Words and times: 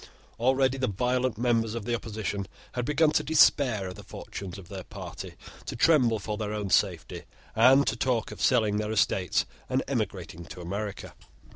Already 0.39 0.79
the 0.79 0.87
violent 0.87 1.37
members 1.37 1.75
of 1.75 1.85
the 1.85 1.93
opposition 1.93 2.47
had 2.71 2.85
begun 2.85 3.11
to 3.11 3.21
despair 3.23 3.87
of 3.87 3.93
the 3.93 4.01
fortunes 4.03 4.57
of 4.57 4.67
their 4.67 4.83
party, 4.83 5.35
to 5.67 5.75
tremble 5.75 6.17
for 6.17 6.37
their 6.39 6.55
own 6.55 6.71
safety, 6.71 7.25
and 7.55 7.85
to 7.85 7.95
talk 7.95 8.31
of 8.31 8.41
selling 8.41 8.77
their 8.77 8.91
estates 8.91 9.45
and 9.69 9.83
emigrating 9.87 10.43
to 10.45 10.59
America. 10.59 11.13